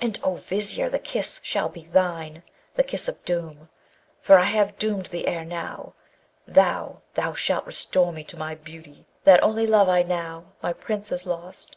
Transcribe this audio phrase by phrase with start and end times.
[0.00, 2.42] And, O Vizier, the kiss shall be thine,
[2.74, 3.68] the kiss of doom;
[4.20, 5.94] for I have doomed thee ere now.
[6.44, 11.12] Thou, thou shalt restore me to my beauty: that only love I now my Prince
[11.12, 11.76] is lost.'